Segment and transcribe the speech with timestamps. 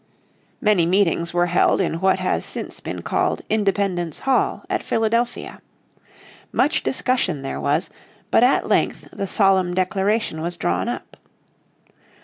[0.61, 5.61] Many meetings were held in what has since been called Independence Hall at Philadelphia.
[6.51, 7.91] Much discussion there was,
[8.31, 11.17] but at length the solemn declaration was drawn up.